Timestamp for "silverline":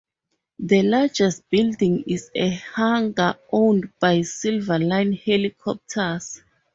4.21-5.13